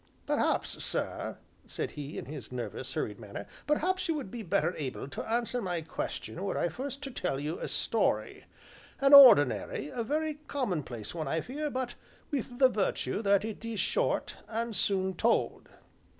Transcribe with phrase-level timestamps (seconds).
[0.25, 5.07] "Perhaps, sir," said he, in his nervous, hurried manner, "perhaps you would be better able
[5.07, 8.45] to answer my question were I first to tell you a story
[8.99, 11.93] an ordinary, a very commonplace one, I fear, but
[12.31, 15.69] with the virtue that it is short, and soon told."